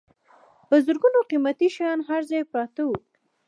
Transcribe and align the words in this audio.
په 0.67 0.75
زرګونو 0.85 1.19
قیمتي 1.29 1.67
شیان 1.75 1.99
هر 2.09 2.21
ځای 2.29 2.41
پراته 2.51 2.81
وو. 2.85 2.97